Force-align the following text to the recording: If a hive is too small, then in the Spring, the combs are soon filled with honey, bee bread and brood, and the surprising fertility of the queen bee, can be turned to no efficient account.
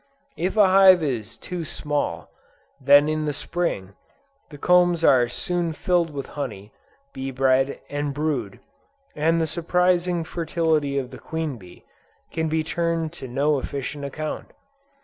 If 0.35 0.57
a 0.57 0.65
hive 0.67 1.03
is 1.03 1.37
too 1.37 1.63
small, 1.63 2.31
then 2.79 3.07
in 3.07 3.25
the 3.25 3.33
Spring, 3.33 3.93
the 4.49 4.57
combs 4.57 5.03
are 5.03 5.27
soon 5.29 5.73
filled 5.73 6.09
with 6.09 6.29
honey, 6.33 6.71
bee 7.13 7.29
bread 7.29 7.79
and 7.87 8.11
brood, 8.11 8.59
and 9.15 9.39
the 9.39 9.45
surprising 9.45 10.23
fertility 10.23 10.97
of 10.97 11.11
the 11.11 11.19
queen 11.19 11.59
bee, 11.59 11.85
can 12.31 12.47
be 12.49 12.63
turned 12.63 13.13
to 13.13 13.27
no 13.27 13.59
efficient 13.59 14.03
account. 14.03 14.49